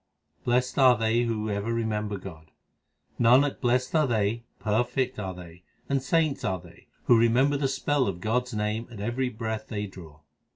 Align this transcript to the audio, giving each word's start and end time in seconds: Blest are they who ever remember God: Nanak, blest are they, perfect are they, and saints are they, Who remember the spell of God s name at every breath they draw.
Blest 0.45 0.79
are 0.79 0.97
they 0.97 1.25
who 1.25 1.47
ever 1.51 1.71
remember 1.71 2.17
God: 2.17 2.49
Nanak, 3.19 3.59
blest 3.61 3.93
are 3.93 4.07
they, 4.07 4.45
perfect 4.57 5.19
are 5.19 5.35
they, 5.35 5.61
and 5.87 6.01
saints 6.01 6.43
are 6.43 6.59
they, 6.59 6.87
Who 7.03 7.15
remember 7.19 7.55
the 7.55 7.67
spell 7.67 8.07
of 8.07 8.19
God 8.19 8.45
s 8.47 8.53
name 8.55 8.87
at 8.89 8.99
every 8.99 9.29
breath 9.29 9.67
they 9.67 9.85
draw. 9.85 10.21